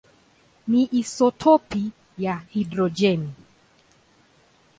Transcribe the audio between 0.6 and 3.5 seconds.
ni isotopi ya hidrojeni.